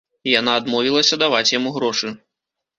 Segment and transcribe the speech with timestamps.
[0.39, 2.15] Яна адмовілася даваць яму грошы.